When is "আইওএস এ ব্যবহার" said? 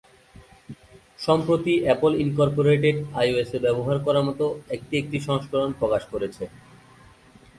3.19-3.97